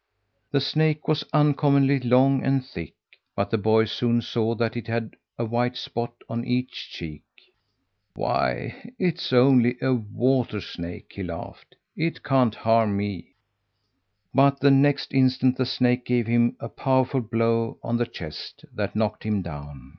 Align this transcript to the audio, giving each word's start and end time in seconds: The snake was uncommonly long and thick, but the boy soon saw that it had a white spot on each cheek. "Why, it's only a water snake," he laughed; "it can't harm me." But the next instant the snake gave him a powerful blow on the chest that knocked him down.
The 0.49 0.61
snake 0.61 1.07
was 1.07 1.23
uncommonly 1.31 1.99
long 1.99 2.43
and 2.43 2.65
thick, 2.65 2.95
but 3.35 3.51
the 3.51 3.57
boy 3.59 3.85
soon 3.85 4.21
saw 4.23 4.55
that 4.55 4.75
it 4.75 4.87
had 4.87 5.15
a 5.37 5.45
white 5.45 5.77
spot 5.77 6.11
on 6.27 6.43
each 6.43 6.89
cheek. 6.89 7.21
"Why, 8.15 8.93
it's 8.97 9.31
only 9.31 9.77
a 9.79 9.93
water 9.93 10.59
snake," 10.59 11.11
he 11.13 11.21
laughed; 11.21 11.75
"it 11.95 12.23
can't 12.23 12.55
harm 12.55 12.97
me." 12.97 13.35
But 14.33 14.59
the 14.59 14.71
next 14.71 15.13
instant 15.13 15.57
the 15.57 15.67
snake 15.67 16.03
gave 16.03 16.25
him 16.25 16.57
a 16.59 16.67
powerful 16.67 17.21
blow 17.21 17.77
on 17.83 17.97
the 17.97 18.07
chest 18.07 18.65
that 18.73 18.95
knocked 18.95 19.23
him 19.23 19.43
down. 19.43 19.89